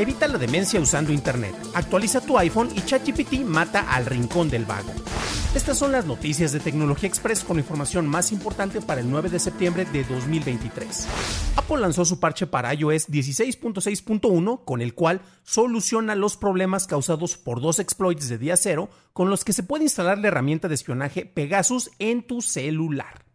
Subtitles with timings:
[0.00, 1.54] Evita la demencia usando Internet.
[1.74, 4.90] Actualiza tu iPhone y ChatGPT mata al rincón del vago.
[5.54, 9.38] Estas son las noticias de Tecnología Express con información más importante para el 9 de
[9.38, 11.06] septiembre de 2023.
[11.54, 17.60] Apple lanzó su parche para iOS 16.6.1 con el cual soluciona los problemas causados por
[17.60, 21.26] dos exploits de día cero con los que se puede instalar la herramienta de espionaje
[21.26, 23.29] Pegasus en tu celular.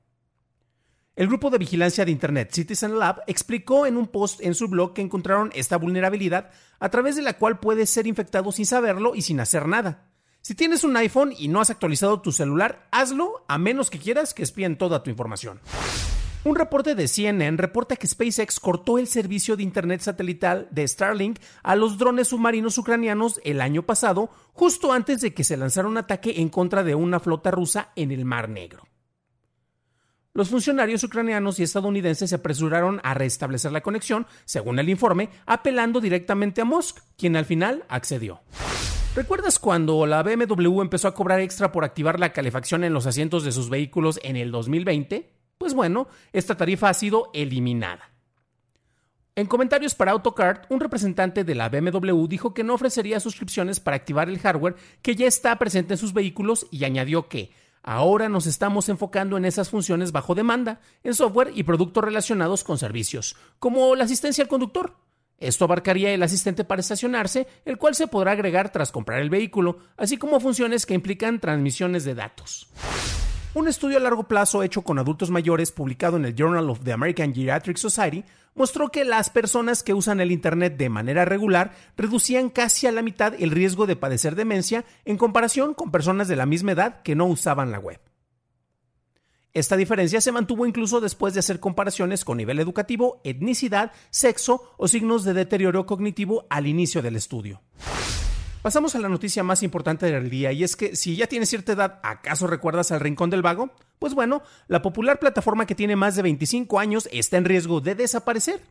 [1.16, 4.94] El grupo de vigilancia de Internet Citizen Lab explicó en un post en su blog
[4.94, 9.22] que encontraron esta vulnerabilidad a través de la cual puedes ser infectado sin saberlo y
[9.22, 10.10] sin hacer nada.
[10.42, 14.34] Si tienes un iPhone y no has actualizado tu celular, hazlo a menos que quieras
[14.34, 15.62] que espíen toda tu información.
[16.44, 21.40] Un reporte de CNN reporta que SpaceX cortó el servicio de Internet satelital de Starlink
[21.64, 25.98] a los drones submarinos ucranianos el año pasado, justo antes de que se lanzara un
[25.98, 28.84] ataque en contra de una flota rusa en el Mar Negro.
[30.36, 36.02] Los funcionarios ucranianos y estadounidenses se apresuraron a restablecer la conexión, según el informe, apelando
[36.02, 38.42] directamente a Musk, quien al final accedió.
[39.16, 43.46] ¿Recuerdas cuando la BMW empezó a cobrar extra por activar la calefacción en los asientos
[43.46, 45.32] de sus vehículos en el 2020?
[45.58, 48.12] Pues bueno, esta tarifa ha sido eliminada.
[49.38, 53.96] En comentarios para AutoCard, un representante de la BMW dijo que no ofrecería suscripciones para
[53.96, 57.52] activar el hardware que ya está presente en sus vehículos y añadió que
[57.88, 62.80] Ahora nos estamos enfocando en esas funciones bajo demanda, en software y productos relacionados con
[62.80, 64.96] servicios, como la asistencia al conductor.
[65.38, 69.78] Esto abarcaría el asistente para estacionarse, el cual se podrá agregar tras comprar el vehículo,
[69.98, 72.70] así como funciones que implican transmisiones de datos.
[73.56, 76.92] Un estudio a largo plazo hecho con adultos mayores publicado en el Journal of the
[76.92, 82.50] American Geriatric Society mostró que las personas que usan el Internet de manera regular reducían
[82.50, 86.46] casi a la mitad el riesgo de padecer demencia en comparación con personas de la
[86.46, 88.02] misma edad que no usaban la web.
[89.54, 94.90] Esta diferencia se mantuvo incluso después de hacer comparaciones con nivel educativo, etnicidad, sexo o
[94.90, 97.62] signos de deterioro cognitivo al inicio del estudio.
[98.66, 101.74] Pasamos a la noticia más importante del día y es que si ya tienes cierta
[101.74, 103.70] edad, ¿acaso recuerdas al Rincón del Vago?
[104.00, 107.94] Pues bueno, la popular plataforma que tiene más de 25 años está en riesgo de
[107.94, 108.64] desaparecer.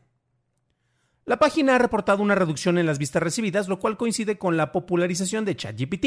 [1.26, 4.72] La página ha reportado una reducción en las vistas recibidas, lo cual coincide con la
[4.72, 6.06] popularización de ChatGPT.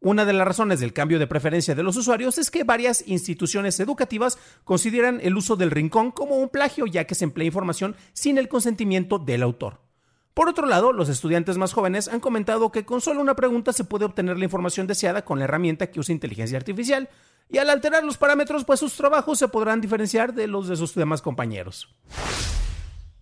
[0.00, 3.80] Una de las razones del cambio de preferencia de los usuarios es que varias instituciones
[3.80, 8.36] educativas consideran el uso del rincón como un plagio ya que se emplea información sin
[8.36, 9.85] el consentimiento del autor.
[10.36, 13.84] Por otro lado, los estudiantes más jóvenes han comentado que con solo una pregunta se
[13.84, 17.08] puede obtener la información deseada con la herramienta que usa inteligencia artificial,
[17.48, 20.94] y al alterar los parámetros, pues sus trabajos se podrán diferenciar de los de sus
[20.94, 21.88] demás compañeros.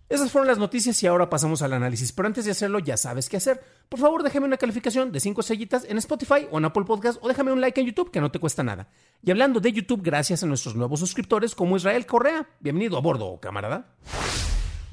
[0.09, 3.29] Esas fueron las noticias y ahora pasamos al análisis, pero antes de hacerlo ya sabes
[3.29, 3.63] qué hacer.
[3.87, 7.29] Por favor, déjame una calificación de 5 estrellitas en Spotify o en Apple Podcast o
[7.29, 8.89] déjame un like en YouTube que no te cuesta nada.
[9.23, 12.49] Y hablando de YouTube, gracias a nuestros nuevos suscriptores como Israel Correa.
[12.59, 13.95] Bienvenido a bordo, camarada.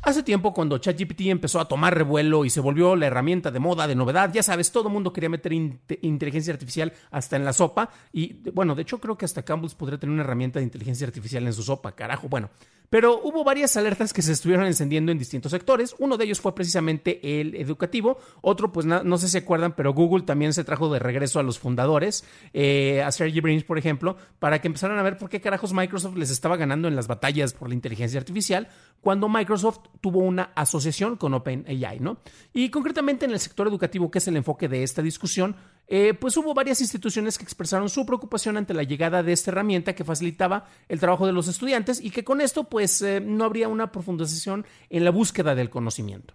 [0.04, 3.86] Hace tiempo, cuando ChatGPT empezó a tomar revuelo y se volvió la herramienta de moda,
[3.86, 7.88] de novedad, ya sabes, todo el mundo quería meter inteligencia artificial hasta en la sopa.
[8.12, 11.46] Y bueno, de hecho, creo que hasta Campbell's podría tener una herramienta de inteligencia artificial
[11.46, 12.28] en su sopa, carajo.
[12.28, 12.50] Bueno,
[12.92, 15.96] pero hubo varias alertas que se estuvieron encendiendo en distintos sectores.
[15.98, 18.19] Uno de ellos fue precisamente el educativo.
[18.42, 21.58] Otro, pues no, sé si acuerdan, pero Google también se trajo de regreso a los
[21.58, 25.72] fundadores, eh, a Sergey Brin, por ejemplo, para que empezaran a ver por qué carajos
[25.72, 28.69] Microsoft les estaba ganando en las batallas por la inteligencia artificial
[29.00, 32.19] cuando Microsoft tuvo una asociación con OpenAI, ¿no?
[32.53, 35.56] Y concretamente en el sector educativo, que es el enfoque de esta discusión,
[35.87, 39.94] eh, pues hubo varias instituciones que expresaron su preocupación ante la llegada de esta herramienta
[39.94, 43.69] que facilitaba el trabajo de los estudiantes y que con esto pues eh, no habría
[43.69, 46.35] una profundización en la búsqueda del conocimiento.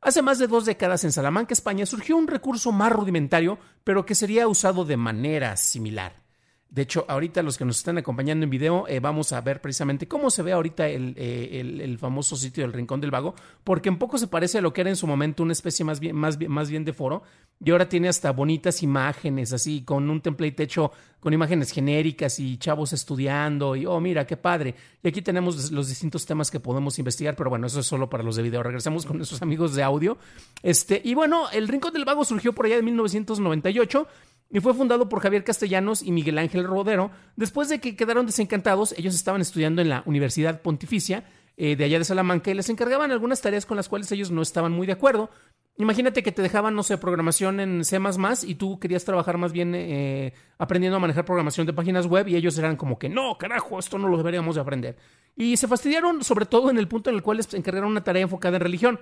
[0.00, 4.14] Hace más de dos décadas en Salamanca, España, surgió un recurso más rudimentario, pero que
[4.14, 6.27] sería usado de manera similar.
[6.70, 10.06] De hecho, ahorita los que nos están acompañando en video, eh, vamos a ver precisamente
[10.06, 13.34] cómo se ve ahorita eh, el, famoso sitio del Rincón del Vago,
[13.64, 15.98] porque un poco se parece a lo que era en su momento una especie más
[15.98, 17.22] bien, más, más bien de foro,
[17.64, 22.58] y ahora tiene hasta bonitas imágenes, así, con un template hecho con imágenes genéricas y
[22.58, 24.74] chavos estudiando y, oh, mira, qué padre.
[25.02, 28.22] Y aquí tenemos los distintos temas que podemos investigar, pero bueno, eso es solo para
[28.22, 28.62] los de video.
[28.62, 30.18] Regresamos con nuestros amigos de audio.
[30.62, 34.06] Este, y bueno, el Rincón del Vago surgió por allá de 1998
[34.50, 37.10] y fue fundado por Javier Castellanos y Miguel Ángel Rodero.
[37.36, 41.24] Después de que quedaron desencantados, ellos estaban estudiando en la Universidad Pontificia
[41.56, 44.42] eh, de allá de Salamanca y les encargaban algunas tareas con las cuales ellos no
[44.42, 45.30] estaban muy de acuerdo.
[45.80, 48.00] Imagínate que te dejaban, no sé, programación en C
[48.48, 52.34] y tú querías trabajar más bien eh, aprendiendo a manejar programación de páginas web y
[52.34, 54.96] ellos eran como que no, carajo, esto no lo deberíamos de aprender.
[55.36, 58.22] Y se fastidiaron sobre todo en el punto en el cual les encargaron una tarea
[58.22, 59.00] enfocada en religión.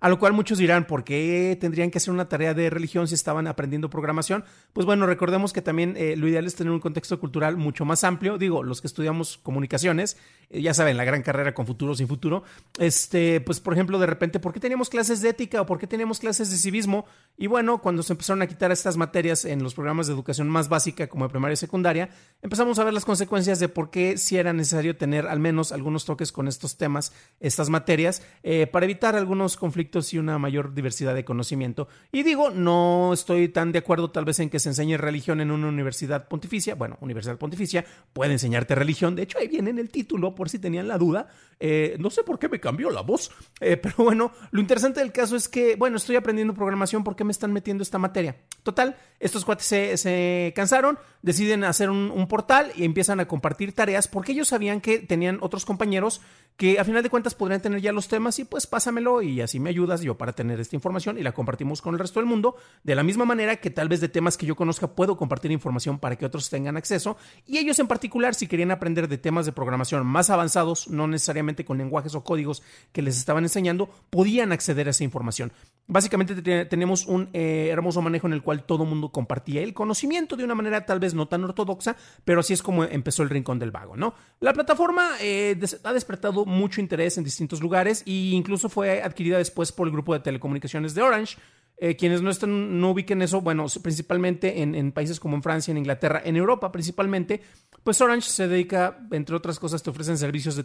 [0.00, 3.14] A lo cual muchos dirán, ¿por qué tendrían que hacer una tarea de religión si
[3.14, 4.44] estaban aprendiendo programación?
[4.72, 8.02] Pues bueno, recordemos que también eh, lo ideal es tener un contexto cultural mucho más
[8.02, 8.38] amplio.
[8.38, 10.16] Digo, los que estudiamos comunicaciones,
[10.50, 12.42] ya saben, la gran carrera con futuro sin futuro.
[12.78, 15.86] Este, pues por ejemplo, de repente, ¿por qué teníamos clases de ética o por qué
[15.86, 17.04] teníamos clases de civismo?
[17.36, 20.68] Y bueno, cuando se empezaron a quitar estas materias en los programas de educación más
[20.68, 22.10] básica, como de primaria y secundaria,
[22.42, 26.04] empezamos a ver las consecuencias de por qué si era necesario tener al menos algunos
[26.04, 31.14] toques con estos temas, estas materias, eh, para evitar algunos conflictos y una mayor diversidad
[31.14, 31.88] de conocimiento.
[32.12, 35.50] Y digo, no estoy tan de acuerdo tal vez en que se enseñe religión en
[35.50, 36.74] una universidad pontificia.
[36.74, 39.14] Bueno, universidad pontificia puede enseñarte religión.
[39.14, 41.28] De hecho, ahí viene en el título, por si tenían la duda.
[41.58, 45.12] Eh, no sé por qué me cambió la voz, eh, pero bueno, lo interesante del
[45.12, 48.38] caso es que, bueno, estoy aprendiendo programación, ¿por qué me están metiendo esta materia?
[48.62, 54.08] Total, estos cuates se, cansaron, deciden hacer un, un portal y empiezan a compartir tareas
[54.08, 56.22] porque ellos sabían que tenían otros compañeros
[56.56, 59.58] que a final de cuentas podrían tener ya los temas y pues pásamelo y así
[59.58, 62.54] me ayudas yo para tener esta información y la compartimos con el resto del mundo.
[62.82, 65.98] De la misma manera que tal vez de temas que yo conozca puedo compartir información
[65.98, 67.16] para que otros tengan acceso
[67.46, 71.64] y ellos en particular si querían aprender de temas de programación más avanzados, no necesariamente
[71.64, 72.62] con lenguajes o códigos
[72.92, 75.52] que les estaban enseñando, podían acceder a esa información.
[75.86, 80.44] Básicamente tenemos un eh, hermoso manejo en el cual todo mundo compartía el conocimiento de
[80.44, 83.72] una manera tal vez no tan ortodoxa, pero así es como empezó el Rincón del
[83.72, 84.14] Vago, ¿no?
[84.38, 89.72] La plataforma eh, ha despertado mucho interés en distintos lugares e incluso fue adquirida después
[89.72, 91.38] por el grupo de telecomunicaciones de Orange.
[91.82, 95.78] Eh, quienes no, están, no ubiquen eso, bueno, principalmente en, países como en Francia, en
[95.78, 97.40] Inglaterra, en Europa principalmente,
[97.82, 100.64] pues Orange se dedica, entre otras cosas, te ofrecen servicios de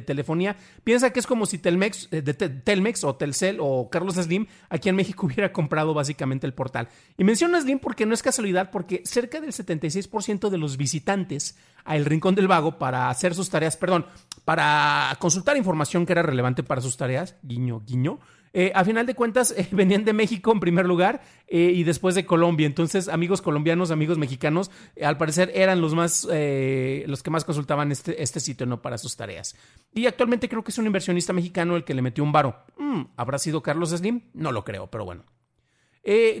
[0.00, 0.56] telefonía.
[0.82, 4.96] Piensa que es como si Telmex, eh, Telmex o Telcel o Carlos Slim aquí en
[4.96, 6.88] México hubiera comprado básicamente el portal.
[7.16, 11.94] Y menciono Slim porque no es casualidad, porque cerca del 76% de los visitantes a
[11.94, 14.06] El Rincón del Vago para hacer sus tareas, perdón,
[14.44, 18.18] para consultar información que era relevante para sus tareas, guiño, guiño,
[18.58, 22.14] eh, a final de cuentas eh, venían de México en primer lugar eh, y después
[22.14, 22.66] de Colombia.
[22.66, 24.70] Entonces, amigos colombianos, amigos mexicanos,
[25.02, 29.14] al parecer eran los más, los que más consultaban este, este sitio no para sus
[29.14, 29.54] tareas.
[29.92, 32.64] Y actualmente creo que es un inversionista mexicano el que le metió un varo.
[32.78, 34.22] Mm, ¿Habrá sido Carlos Slim?
[34.32, 35.24] No lo creo, pero bueno.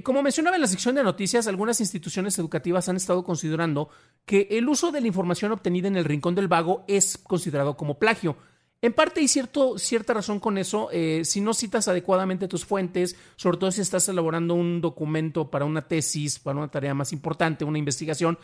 [0.02, 3.90] como mencionaba en la sección de noticias, algunas instituciones educativas han estado considerando
[4.24, 7.98] que el uso de la información obtenida en el Rincón del Vago es considerado como
[7.98, 8.38] plagio.
[8.82, 10.88] En parte hay cierto, cierta razón con eso.
[10.92, 15.64] Eh, si no citas adecuadamente tus fuentes, sobre todo si estás elaborando un documento para
[15.64, 18.38] una tesis, para una tarea más importante, una investigación,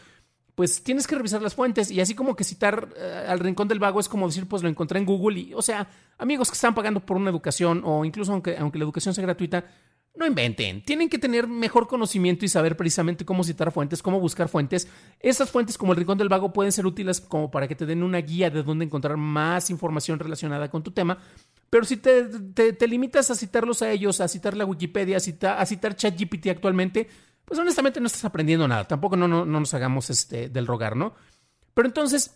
[0.54, 1.90] pues tienes que revisar las fuentes.
[1.90, 4.68] Y así como que citar eh, al rincón del vago es como decir, pues lo
[4.68, 5.38] encontré en Google.
[5.38, 5.88] Y, o sea,
[6.18, 9.64] amigos que están pagando por una educación, o incluso aunque, aunque la educación sea gratuita,
[10.14, 14.48] no inventen, tienen que tener mejor conocimiento y saber precisamente cómo citar fuentes, cómo buscar
[14.48, 14.86] fuentes.
[15.20, 18.02] Estas fuentes, como el Rincón del Vago, pueden ser útiles como para que te den
[18.02, 21.18] una guía de dónde encontrar más información relacionada con tu tema.
[21.70, 25.64] Pero si te, limitas a citarlos a ellos, a citar la Wikipedia, a citar, a
[25.64, 27.08] citar ChatGPT actualmente,
[27.46, 28.86] pues honestamente no estás aprendiendo nada.
[28.86, 31.14] Tampoco no, no, no nos hagamos este, del rogar, ¿no?
[31.72, 32.34] Pero entonces,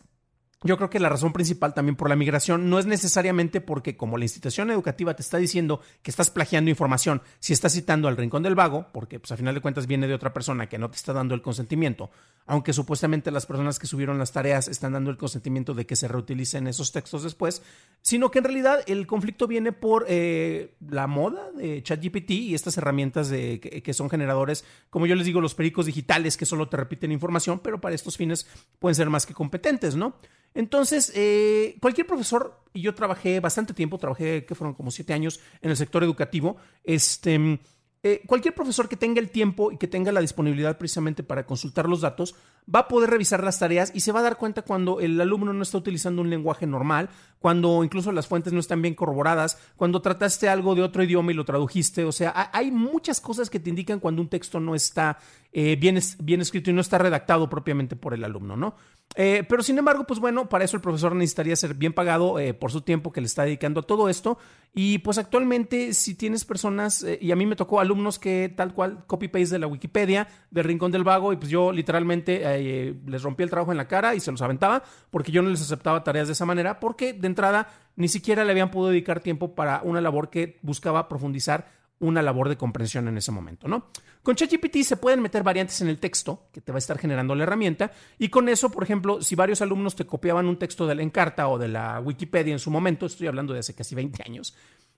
[0.62, 4.16] yo creo que la razón principal también por la migración no es necesariamente porque como
[4.16, 8.42] la institución educativa te está diciendo que estás plagiando información, si estás citando al rincón
[8.42, 10.96] del vago, porque pues a final de cuentas viene de otra persona que no te
[10.96, 12.10] está dando el consentimiento,
[12.46, 16.08] aunque supuestamente las personas que subieron las tareas están dando el consentimiento de que se
[16.08, 17.62] reutilicen esos textos después,
[18.02, 22.78] sino que en realidad el conflicto viene por eh, la moda de ChatGPT y estas
[22.78, 26.76] herramientas de, que, son generadores, como yo les digo, los pericos digitales que solo te
[26.76, 28.46] repiten información, pero para estos fines
[28.78, 30.16] pueden ser más que competentes, ¿no?
[30.54, 35.40] Entonces, eh, cualquier profesor, y yo trabajé bastante tiempo, trabajé, que fueron como siete años
[35.60, 37.58] en el sector educativo, este,
[38.02, 41.88] eh, cualquier profesor que tenga el tiempo y que tenga la disponibilidad precisamente para consultar
[41.88, 42.34] los datos,
[42.72, 45.52] va a poder revisar las tareas y se va a dar cuenta cuando el alumno
[45.52, 47.08] no está utilizando un lenguaje normal,
[47.38, 51.34] cuando incluso las fuentes no están bien corroboradas, cuando trataste algo de otro idioma y
[51.34, 52.04] lo tradujiste.
[52.04, 55.18] O sea, hay muchas cosas que te indican cuando un texto no está
[55.52, 58.74] eh, bien, escrito y no está redactado propiamente por el alumno, ¿no?
[59.14, 62.52] Eh, pero sin embargo, pues bueno, para eso el profesor necesitaría ser bien pagado eh,
[62.52, 64.38] por su tiempo que le está dedicando a todo esto.
[64.74, 69.06] Y pues actualmente, si tienes personas, y a mí me tocó alumnos que tal cual
[69.06, 73.50] copy-paste de la Wikipedia, del Rincón del Vago, y pues yo literalmente les rompí el
[73.50, 76.32] trabajo en la cara y se los aventaba, porque yo no les aceptaba tareas de
[76.32, 80.30] esa manera, porque de entrada ni siquiera le habían podido dedicar tiempo para una labor
[80.30, 83.86] que buscaba profundizar una labor de comprensión en ese momento, ¿no?
[84.22, 87.34] Con ChatGPT se pueden meter variantes en el texto que te va a estar generando
[87.34, 90.94] la herramienta y con eso, por ejemplo, si varios alumnos te copiaban un texto de
[90.94, 94.22] la Encarta o de la Wikipedia en su momento, estoy hablando de hace casi 20
[94.26, 94.54] años,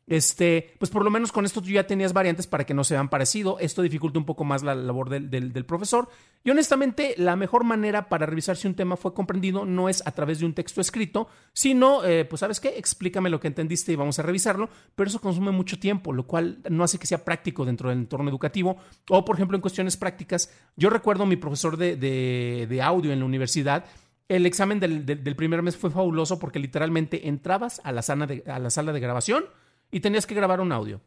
[0.08, 2.94] este, pues por lo menos con esto tú ya tenías variantes para que no se
[2.94, 3.58] vean parecido.
[3.58, 6.08] Esto dificulta un poco más la labor del, profesor.
[6.44, 10.12] Y honestamente, la mejor manera para revisar si un tema fue comprendido no es a
[10.12, 13.96] través de un texto escrito, sino, eh, pues sabes qué, explícame lo que entendiste y
[13.96, 17.64] vamos a revisarlo, pero eso consume mucho tiempo, lo cual no hace que sea práctico
[17.64, 18.78] dentro del entorno educativo.
[19.10, 23.24] O, por ejemplo, en cuestiones prácticas, yo recuerdo a mi profesor de, audio en la
[23.26, 23.84] universidad,
[24.28, 28.02] el examen del, primer mes fue fabuloso porque literalmente entrabas a la,
[28.46, 29.44] a la sala de grabación,
[29.90, 31.00] y tenías que grabar un audio.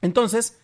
[0.00, 0.58] Entonces,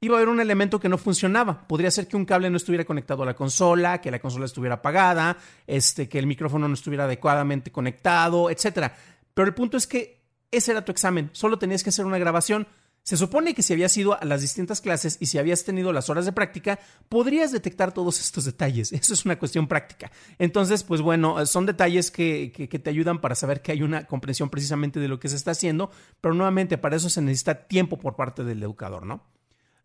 [0.00, 1.66] iba a haber un elemento que no funcionaba.
[1.66, 4.76] Podría ser que un cable no estuviera conectado a la consola, que la consola estuviera
[4.76, 8.92] apagada, este, que el micrófono no estuviera adecuadamente conectado, etc.
[9.32, 11.30] Pero el punto es que ese era tu examen.
[11.32, 12.66] Solo tenías que hacer una grabación.
[13.02, 16.08] Se supone que si habías ido a las distintas clases y si habías tenido las
[16.08, 16.78] horas de práctica,
[17.08, 18.92] podrías detectar todos estos detalles.
[18.92, 20.12] Eso es una cuestión práctica.
[20.38, 25.00] Entonces, pues bueno, son detalles que, te ayudan para saber que hay una comprensión precisamente
[25.00, 25.90] de lo que se está haciendo,
[26.20, 29.24] pero nuevamente para eso se necesita tiempo por parte del educador, ¿no?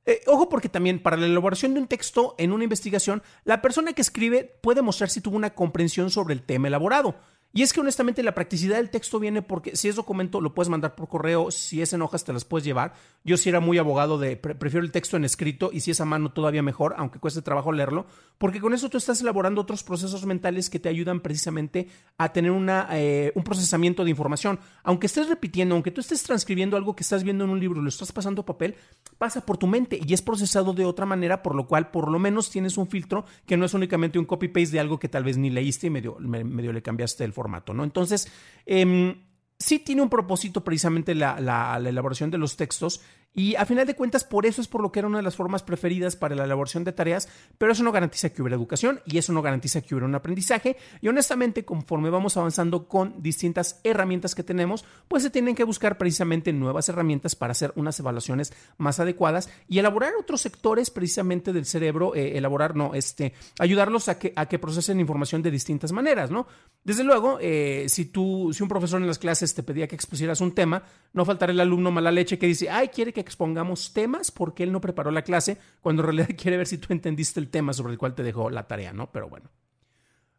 [0.06, 3.94] Eh, ojo porque también para la elaboración de un texto en una investigación, la persona
[3.94, 7.20] que escribe puede mostrar si tuvo una comprensión sobre el tema elaborado.
[7.58, 10.70] Y es que honestamente la practicidad del texto viene porque si es documento lo puedes
[10.70, 12.94] mandar por correo, si es en hojas te las puedes llevar.
[13.24, 16.06] Yo sí era muy abogado de prefiero el texto en escrito y si es a
[16.06, 18.06] mano todavía mejor, aunque cueste trabajo leerlo,
[18.38, 21.88] porque con eso tú estás elaborando otros procesos mentales que te ayudan precisamente
[22.20, 24.60] a tener una, eh, un procesamiento de información.
[24.84, 27.84] Aunque estés repitiendo, aunque tú estés transcribiendo algo que estás viendo en un libro y
[27.84, 28.76] lo estás pasando a papel,
[29.18, 32.20] pasa por tu mente y es procesado de otra manera, por lo cual por lo
[32.20, 35.38] menos tienes un filtro que no es únicamente un copy-paste de algo que tal vez
[35.38, 37.84] ni leíste y medio, medio le cambiaste el formato, ¿no?
[37.84, 38.32] Entonces,
[38.66, 39.16] eh,
[39.60, 43.02] sí tiene un propósito precisamente la, la, elaboración de los textos
[43.38, 45.36] y a final de cuentas, por eso es por lo que era una de las
[45.36, 47.30] formas preferidas para la elaboración de tareas,
[47.60, 50.76] pero eso no garantiza que hubiera educación y eso no garantiza que hubiera un aprendizaje.
[51.02, 56.00] Y honestamente, conforme vamos avanzando con distintas herramientas que tenemos, pues se tienen que buscar
[56.00, 61.68] precisamente nuevas herramientas para hacer unas evaluaciones más adecuadas y elaborar otros sectores precisamente del
[61.68, 66.32] cerebro, eh, elaborar, no, este, ayudarlos a que, a que procesen información de distintas maneras,
[66.32, 66.48] ¿no?
[66.84, 70.42] Desde luego, eh, si tú, si un profesor en las clases te pedía que expusieras
[70.42, 70.82] un tema,
[71.14, 74.72] no faltará el alumno mala leche que dice, ay, quiere que expongamos temas porque él
[74.72, 77.94] no preparó la clase, cuando en realidad quiere ver si tú entendiste el tema sobre
[77.94, 79.12] el cual te dejó la tarea, ¿no?
[79.12, 79.50] Pero bueno.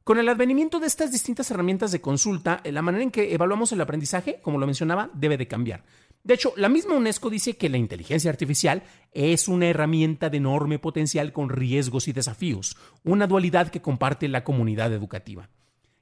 [0.04, 3.80] Con el advenimiento de estas distintas herramientas de consulta, la manera en que evaluamos el
[3.82, 5.84] aprendizaje, como lo mencionaba, debe de cambiar.
[6.24, 10.78] De hecho, la misma UNESCO dice que la inteligencia artificial es una herramienta de enorme
[10.78, 15.50] potencial con riesgos y desafíos, una dualidad que comparte la comunidad educativa.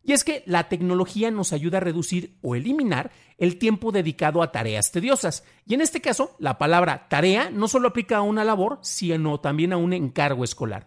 [0.07, 4.53] Y es que la tecnología nos ayuda a reducir o eliminar el tiempo dedicado a
[4.53, 5.43] tareas tediosas.
[5.67, 9.73] Y en este caso, la palabra tarea no solo aplica a una labor, sino también
[9.73, 10.87] a un encargo escolar.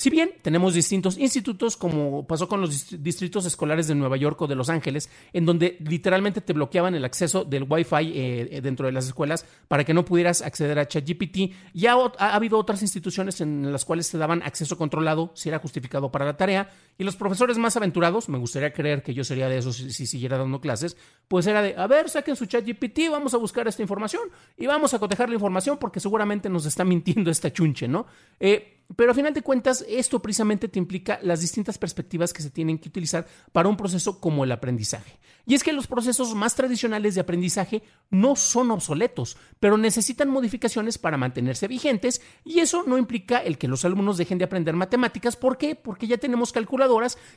[0.00, 4.46] Si bien tenemos distintos institutos, como pasó con los distritos escolares de Nueva York o
[4.46, 8.86] de Los Ángeles, en donde literalmente te bloqueaban el acceso del Wi-Fi eh, eh, dentro
[8.86, 13.40] de las escuelas para que no pudieras acceder a ChatGPT, ya ha, habido otras instituciones
[13.40, 17.16] en las cuales te daban acceso controlado si era justificado para la tarea, y los
[17.16, 20.96] profesores más aventurados, me gustaría creer que yo sería de esos si, siguiera dando clases,
[21.28, 24.22] pues era de, a ver, saquen su ChatGPT, vamos a buscar esta información
[24.56, 28.06] y vamos a cotejar la información porque seguramente nos está mintiendo esta chunche, ¿no?
[28.40, 32.50] Eh, pero a final de cuentas, esto precisamente te implica las distintas perspectivas que se
[32.50, 35.18] tienen que utilizar para un proceso como el aprendizaje.
[35.46, 40.96] Y es que los procesos más tradicionales de aprendizaje no son obsoletos, pero necesitan modificaciones
[40.96, 45.36] para mantenerse vigentes y eso no implica el que los alumnos dejen de aprender matemáticas.
[45.36, 45.74] ¿Por qué?
[45.74, 46.52] Porque ya tenemos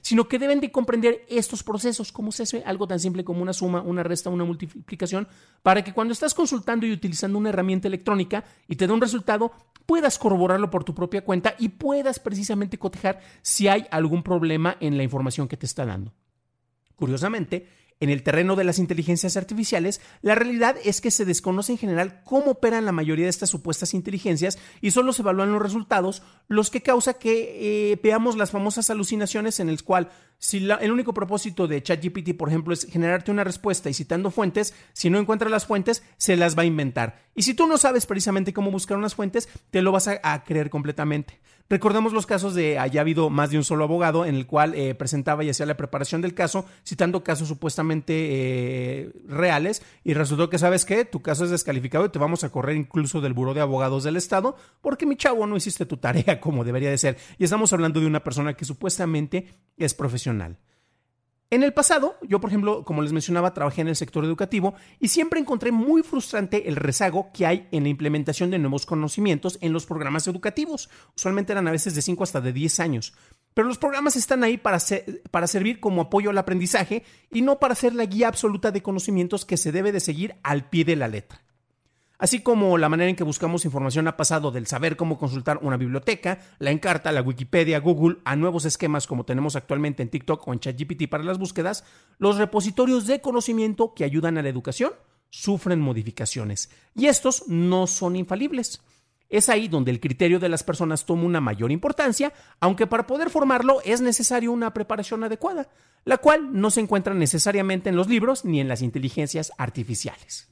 [0.02, 3.54] sino que deben de comprender estos procesos, como se hace algo tan simple como una
[3.54, 5.28] suma, una resta, una multiplicación,
[5.62, 9.52] para que cuando estás consultando y utilizando una herramienta electrónica y te da un resultado,
[9.86, 14.98] puedas corroborarlo por tu propia cuenta y puedas precisamente cotejar si hay algún problema en
[14.98, 16.14] la información que te está dando.
[16.96, 17.68] Curiosamente,
[18.02, 22.22] En el terreno de las inteligencias artificiales, la realidad es que se desconoce en general
[22.26, 26.72] cómo operan la mayoría de estas supuestas inteligencias y solo se evalúan los resultados, los
[26.72, 30.10] que causa que eh, veamos las famosas alucinaciones en el cual
[30.42, 34.74] si el único propósito de ChatGPT, por ejemplo, es generarte una respuesta y citando fuentes,
[34.92, 37.22] si no encuentra las fuentes, se las va a inventar.
[37.36, 40.72] Y si tú no sabes precisamente cómo buscar unas fuentes, te lo vas a, creer
[40.72, 41.40] completamente.
[41.70, 44.96] Recordemos los casos de haya habido más de un solo abogado en el cual eh,
[44.96, 50.58] presentaba y hacía la preparación del caso, citando casos supuestamente eh, reales, y resultó que,
[50.58, 51.06] ¿sabes qué?
[51.06, 54.18] Tu caso es descalificado y te vamos a correr incluso del Buró de Abogados del
[54.18, 57.18] Estado, porque mi chavo no hiciste tu tarea como debería de ser.
[57.38, 60.58] Y estamos hablando de una persona que supuestamente es profesional.
[61.54, 65.10] En el pasado, yo por ejemplo, como les mencionaba, trabajé en el sector educativo y
[65.10, 69.74] siempre encontré muy frustrante el rezago que hay en la implementación de nuevos conocimientos en
[69.74, 70.90] los programas educativos.
[71.14, 73.14] Usualmente eran a veces de 5 hasta de 10 años.
[73.54, 74.78] Pero los programas están ahí para,
[75.30, 79.44] para servir como apoyo al aprendizaje y no para ser la guía absoluta de conocimientos
[79.44, 81.42] que se debe de seguir al pie de la letra.
[82.22, 85.76] Así como la manera en que buscamos información ha pasado del saber cómo consultar una
[85.76, 90.54] biblioteca, la Encarta, la Wikipedia, Google, a nuevos esquemas como tenemos actualmente en TikTok o
[90.54, 91.84] en ChatGPT para las búsquedas,
[92.20, 94.92] los repositorios de conocimiento que ayudan a la educación
[95.32, 96.70] sufren modificaciones.
[96.94, 98.84] Y estos no son infalibles.
[99.28, 103.32] Es ahí donde el criterio de las personas toma una mayor importancia, aunque para poder
[103.32, 105.70] formarlo es necesario una preparación adecuada,
[106.06, 110.52] la cual no se encuentra necesariamente en los libros ni en las inteligencias artificiales.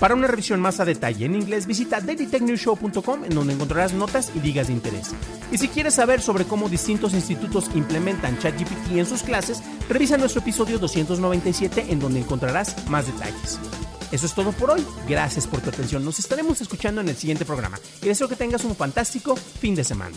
[0.00, 4.40] Para una revisión más a detalle en inglés, visita dailytechnewshow.com en donde encontrarás notas y
[4.40, 5.10] ligas de interés.
[5.52, 10.40] Y si quieres saber sobre cómo distintos institutos implementan ChatGPT en sus clases, revisa nuestro
[10.40, 13.58] episodio 297 en donde encontrarás más detalles.
[14.12, 14.84] Eso es todo por hoy.
[15.08, 16.04] Gracias por tu atención.
[16.04, 19.84] Nos estaremos escuchando en el siguiente programa y deseo que tengas un fantástico fin de
[19.84, 20.16] semana.